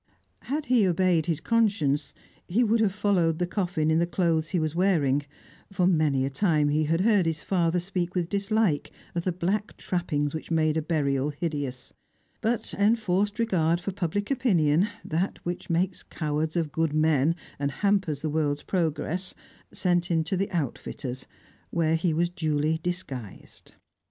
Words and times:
Had 0.45 0.65
he 0.65 0.87
obeyed 0.87 1.27
his 1.27 1.39
conscience, 1.41 2.15
he 2.47 2.63
would 2.63 2.79
have 2.79 2.91
followed 2.91 3.37
the 3.37 3.45
coffin 3.45 3.91
in 3.91 3.99
the 3.99 4.07
clothes 4.07 4.47
he 4.49 4.57
was 4.59 4.73
wearing, 4.73 5.23
for 5.71 5.85
many 5.85 6.25
a 6.25 6.29
time 6.31 6.69
he 6.69 6.85
had 6.85 7.01
heard 7.01 7.27
his 7.27 7.43
father 7.43 7.79
speak 7.79 8.15
with 8.15 8.27
dislike 8.27 8.91
of 9.13 9.25
the 9.25 9.31
black 9.31 9.77
trappings 9.77 10.33
which 10.33 10.49
made 10.49 10.75
a 10.75 10.81
burial 10.81 11.29
hideous; 11.29 11.93
but 12.41 12.73
enforced 12.73 13.37
regard 13.37 13.79
for 13.79 13.91
public 13.91 14.31
opinion, 14.31 14.87
that 15.05 15.37
which 15.43 15.69
makes 15.69 16.01
cowards 16.01 16.55
of 16.55 16.71
good 16.71 16.93
men 16.93 17.35
and 17.59 17.69
hampers 17.69 18.23
the 18.23 18.29
world's 18.31 18.63
progress, 18.63 19.35
sent 19.71 20.05
him 20.09 20.23
to 20.23 20.35
the 20.35 20.49
outfitter's, 20.49 21.27
where 21.69 21.95
he 21.95 22.11
was 22.11 22.27
duly 22.27 22.79
disguised. 22.81 23.73